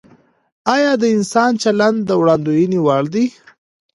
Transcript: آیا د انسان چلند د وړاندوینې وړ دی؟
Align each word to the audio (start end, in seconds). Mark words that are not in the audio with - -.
آیا 0.75 0.91
د 1.01 1.03
انسان 1.17 1.51
چلند 1.63 1.97
د 2.05 2.09
وړاندوینې 2.21 2.79
وړ 2.85 3.03
دی؟ 3.13 3.25